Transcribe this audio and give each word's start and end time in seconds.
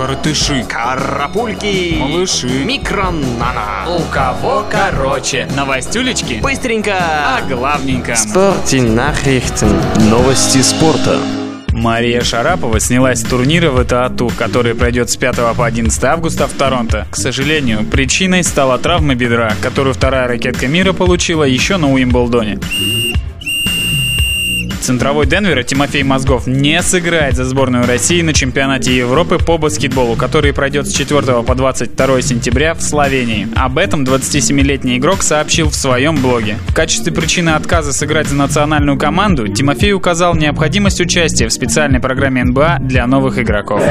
Коротыши. 0.00 0.64
Карапульки. 0.66 1.96
Малыши. 1.98 2.64
Микронана. 2.64 3.84
У 3.86 4.00
кого 4.10 4.64
короче. 4.70 5.46
Новостюлечки. 5.54 6.40
Быстренько. 6.42 6.94
А 6.98 7.42
главненько. 7.46 8.12
Nachrichten. 8.12 9.78
Новости 10.08 10.62
спорта. 10.62 11.18
Мария 11.72 12.22
Шарапова 12.22 12.80
снялась 12.80 13.20
с 13.20 13.24
турнира 13.24 13.70
в 13.70 13.84
ТАТУ, 13.84 14.30
который 14.38 14.74
пройдет 14.74 15.10
с 15.10 15.16
5 15.18 15.54
по 15.54 15.66
11 15.66 16.02
августа 16.04 16.46
в 16.46 16.52
Торонто. 16.52 17.06
К 17.10 17.16
сожалению, 17.16 17.84
причиной 17.84 18.42
стала 18.42 18.78
травма 18.78 19.14
бедра, 19.14 19.52
которую 19.62 19.94
вторая 19.94 20.28
ракетка 20.28 20.66
мира 20.66 20.94
получила 20.94 21.44
еще 21.44 21.76
на 21.76 21.92
Уимблдоне. 21.92 22.58
Центровой 24.80 25.26
Денвера 25.26 25.62
Тимофей 25.62 26.02
Мозгов 26.02 26.46
не 26.46 26.82
сыграет 26.82 27.36
за 27.36 27.44
сборную 27.44 27.86
России 27.86 28.22
на 28.22 28.32
чемпионате 28.32 28.96
Европы 28.96 29.38
по 29.38 29.58
баскетболу, 29.58 30.16
который 30.16 30.52
пройдет 30.52 30.88
с 30.88 30.92
4 30.92 31.42
по 31.42 31.54
22 31.54 32.22
сентября 32.22 32.74
в 32.74 32.82
Словении. 32.82 33.48
Об 33.56 33.78
этом 33.78 34.04
27-летний 34.04 34.98
игрок 34.98 35.22
сообщил 35.22 35.68
в 35.68 35.74
своем 35.74 36.16
блоге. 36.16 36.56
В 36.68 36.74
качестве 36.74 37.12
причины 37.12 37.50
отказа 37.50 37.92
сыграть 37.92 38.28
за 38.28 38.36
национальную 38.36 38.98
команду 38.98 39.48
Тимофей 39.48 39.92
указал 39.92 40.34
необходимость 40.34 41.00
участия 41.00 41.48
в 41.48 41.52
специальной 41.52 42.00
программе 42.00 42.44
НБА 42.44 42.78
для 42.80 43.06
новых 43.06 43.38
игроков. 43.38 43.82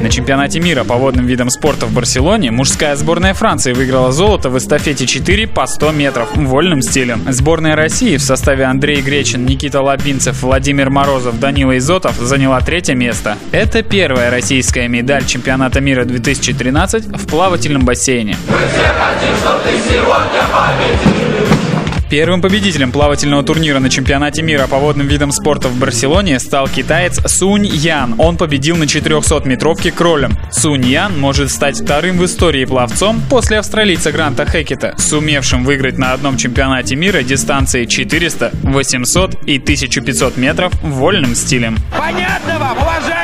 На 0.00 0.08
чемпионате 0.08 0.60
мира 0.60 0.82
по 0.82 0.94
водным 0.94 1.26
видам 1.26 1.50
спорта 1.50 1.84
в 1.84 1.92
Барселоне 1.92 2.50
мужская 2.50 2.96
сборная 2.96 3.34
Франции 3.34 3.74
выиграла 3.74 4.12
золото 4.12 4.48
в 4.48 4.56
эстафете 4.56 5.06
4 5.06 5.46
по 5.46 5.66
100 5.66 5.92
метров 5.92 6.28
вольным 6.34 6.80
стилем. 6.80 7.22
Сборная 7.30 7.76
России 7.76 8.16
в 8.16 8.22
составе 8.22 8.64
Андрей 8.64 9.02
Гречин, 9.02 9.44
Никита 9.44 9.82
Лабинцев, 9.82 10.42
Владимир 10.42 10.88
Морозов, 10.88 11.38
Данила 11.38 11.76
Изотов 11.76 12.16
заняла 12.16 12.60
третье 12.60 12.94
место. 12.94 13.36
Это 13.52 13.82
первая 13.82 14.30
российская 14.30 14.88
медаль 14.88 15.26
чемпионата 15.26 15.82
мира 15.82 16.06
2013 16.06 17.18
в 17.18 17.26
плавательном 17.26 17.84
бассейне. 17.84 18.38
Мы 18.48 18.56
все 18.56 18.88
хотим, 18.88 19.36
чтобы 19.36 19.60
ты 19.64 19.70
сегодня 19.86 20.40
победил. 20.50 21.39
Первым 22.10 22.42
победителем 22.42 22.90
плавательного 22.90 23.44
турнира 23.44 23.78
на 23.78 23.88
чемпионате 23.88 24.42
мира 24.42 24.66
по 24.66 24.78
водным 24.78 25.06
видам 25.06 25.30
спорта 25.30 25.68
в 25.68 25.78
Барселоне 25.78 26.40
стал 26.40 26.66
китаец 26.66 27.20
Сунь 27.30 27.64
Ян. 27.64 28.16
Он 28.18 28.36
победил 28.36 28.76
на 28.76 28.82
400-метровке 28.82 29.92
кролем. 29.92 30.36
Сунь 30.50 30.84
Ян 30.84 31.16
может 31.20 31.52
стать 31.52 31.80
вторым 31.80 32.18
в 32.18 32.24
истории 32.24 32.64
пловцом 32.64 33.22
после 33.30 33.60
австралийца 33.60 34.10
Гранта 34.10 34.44
Хекета, 34.44 34.96
сумевшим 34.98 35.62
выиграть 35.62 35.98
на 35.98 36.12
одном 36.12 36.36
чемпионате 36.36 36.96
мира 36.96 37.22
дистанции 37.22 37.84
400, 37.84 38.50
800 38.64 39.44
и 39.46 39.58
1500 39.58 40.36
метров 40.36 40.72
вольным 40.82 41.36
стилем. 41.36 41.76
Понятно 41.96 42.58
вам, 42.58 42.76
уважаемые! 42.76 43.19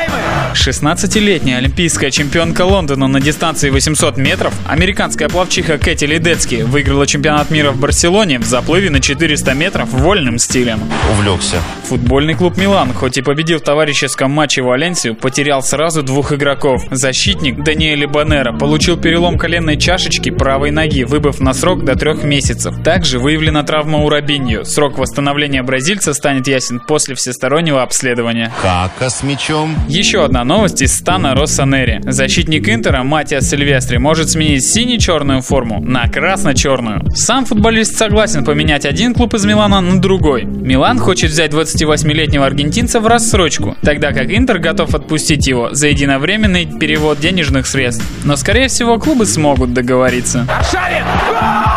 16-летняя 0.57 1.59
олимпийская 1.59 2.11
чемпионка 2.11 2.63
Лондона 2.63 3.07
на 3.07 3.21
дистанции 3.21 3.71
800 3.71 4.17
метров, 4.17 4.55
американская 4.67 5.29
пловчиха 5.29 5.79
Кэти 5.79 6.05
Лидецки 6.05 6.63
выиграла 6.63 7.07
чемпионат 7.07 7.51
мира 7.51 7.71
в 7.71 7.79
Барселоне 7.79 8.39
в 8.39 8.45
заплыве 8.45 8.91
на 8.91 9.01
400 9.01 9.55
метров 9.55 9.91
вольным 9.91 10.39
стилем. 10.39 10.81
Увлекся. 11.13 11.57
Футбольный 11.85 12.35
клуб 12.35 12.57
Милан, 12.57 12.93
хоть 12.93 13.19
и 13.19 13.23
победил 13.23 13.59
в 13.59 13.63
товарищеском 13.63 14.31
матче 14.31 14.63
Валенсию, 14.63 15.15
потерял 15.15 15.63
сразу 15.63 16.03
двух 16.03 16.33
игроков. 16.33 16.83
Защитник 16.91 17.63
Даниэль 17.63 18.07
Банера 18.07 18.53
получил 18.53 18.97
перелом 18.97 19.39
коленной 19.39 19.77
чашечки 19.77 20.31
правой 20.31 20.71
ноги, 20.71 21.05
выбыв 21.05 21.41
на 21.41 21.53
срок 21.53 21.85
до 21.85 21.95
трех 21.97 22.25
месяцев. 22.25 22.75
Также 22.83 23.19
выявлена 23.19 23.63
травма 23.63 23.99
у 23.99 24.09
Робиньо. 24.09 24.65
Срок 24.65 24.99
восстановления 24.99 25.63
бразильца 25.63 26.15
станет 26.15 26.47
ясен 26.47 26.81
после 26.81 27.15
всестороннего 27.15 27.83
обследования. 27.83 28.53
Кака 28.63 29.11
с 29.11 29.23
мячом. 29.23 29.77
Еще 29.89 30.25
одна 30.25 30.45
новость 30.47 30.81
из 30.81 30.97
стана 30.97 31.35
Россонери. 31.35 32.01
Защитник 32.05 32.69
Интера 32.69 33.03
Матиас 33.03 33.51
Сильвестри 33.51 33.99
может 33.99 34.31
сменить 34.31 34.65
сине-черную 34.65 35.43
форму 35.43 35.81
на 35.81 36.09
красно-черную. 36.09 37.11
Сам 37.15 37.45
футболист 37.45 37.97
согласен 37.97 38.45
поменять 38.45 38.87
один 38.87 39.13
клуб 39.13 39.35
из 39.35 39.45
Милана 39.45 39.81
на 39.81 40.01
другой. 40.01 40.45
Милан 40.45 40.99
хочет 40.99 41.31
взять 41.31 41.53
28-летнего 41.53 42.47
аргентинца 42.47 43.01
в 43.01 43.07
рассрочку, 43.07 43.77
тогда 43.83 44.13
как 44.13 44.31
Интер 44.31 44.59
готов 44.59 44.95
отпустить 44.95 45.47
его 45.47 45.75
за 45.75 45.89
единовременный 45.89 46.67
перевод 46.79 47.19
денежных 47.19 47.67
средств. 47.67 48.05
Но 48.25 48.37
скорее 48.37 48.69
всего 48.69 48.99
клубы 48.99 49.27
смогут 49.27 49.75
договориться. 49.75 50.47
Шарит! 50.71 51.76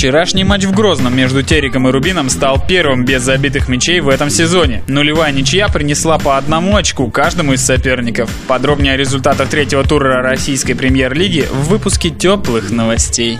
Вчерашний 0.00 0.44
матч 0.44 0.64
в 0.64 0.72
Грозном 0.72 1.14
между 1.14 1.42
Териком 1.42 1.86
и 1.86 1.90
Рубином 1.90 2.30
стал 2.30 2.58
первым 2.66 3.04
без 3.04 3.20
забитых 3.20 3.68
мячей 3.68 4.00
в 4.00 4.08
этом 4.08 4.30
сезоне. 4.30 4.82
Нулевая 4.86 5.30
ничья 5.30 5.68
принесла 5.68 6.18
по 6.18 6.38
одному 6.38 6.74
очку 6.74 7.10
каждому 7.10 7.52
из 7.52 7.62
соперников. 7.62 8.30
Подробнее 8.48 8.94
о 8.94 8.96
результатах 8.96 9.50
третьего 9.50 9.84
тура 9.84 10.22
российской 10.22 10.72
премьер-лиги 10.72 11.44
в 11.52 11.68
выпуске 11.68 12.08
теплых 12.08 12.70
новостей. 12.70 13.38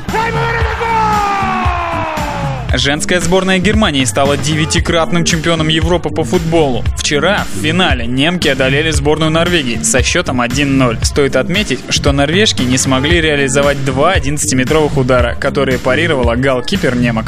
Женская 2.73 3.21
сборная 3.21 3.59
Германии 3.59 4.05
стала 4.05 4.37
девятикратным 4.37 5.25
чемпионом 5.25 5.67
Европы 5.69 6.11
по 6.11 6.23
футболу. 6.23 6.85
Вчера 6.97 7.45
в 7.53 7.63
финале 7.63 8.07
немки 8.07 8.47
одолели 8.47 8.93
сборную 8.93 9.31
Норвегии 9.31 9.83
со 9.83 10.05
счетом 10.05 10.41
1-0. 10.41 11.05
Стоит 11.05 11.35
отметить, 11.35 11.81
что 11.89 12.13
норвежки 12.13 12.63
не 12.63 12.79
смогли 12.79 13.21
реализовать 13.21 13.85
два 13.85 14.17
11-метровых 14.17 14.97
удара, 14.97 15.35
которые 15.35 15.79
парировала 15.79 16.37
голкипер 16.37 16.95
немок. 16.95 17.27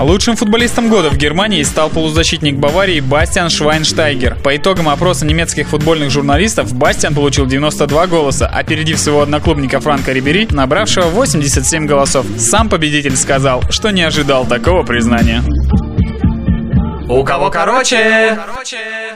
Лучшим 0.00 0.36
футболистом 0.36 0.88
года 0.88 1.10
в 1.10 1.16
Германии 1.16 1.62
стал 1.64 1.90
полузащитник 1.90 2.56
Баварии 2.56 3.00
Бастиан 3.00 3.50
Швайнштайгер. 3.50 4.36
По 4.44 4.56
итогам 4.56 4.88
опроса 4.88 5.26
немецких 5.26 5.68
футбольных 5.68 6.10
журналистов, 6.10 6.72
Бастиан 6.72 7.14
получил 7.14 7.46
92 7.46 8.06
голоса, 8.06 8.46
опередив 8.46 8.98
своего 8.98 9.22
одноклубника 9.22 9.80
Франка 9.80 10.12
Рибери, 10.12 10.46
набравшего 10.50 11.06
87 11.06 11.86
голосов. 11.86 12.26
Сам 12.38 12.68
победитель 12.68 13.16
сказал, 13.16 13.62
что 13.70 13.90
не 13.90 14.02
ожидал 14.02 14.46
такого 14.46 14.84
признания. 14.84 15.42
У 17.08 17.24
кого 17.24 17.50
короче? 17.50 18.38
короче. 18.46 19.07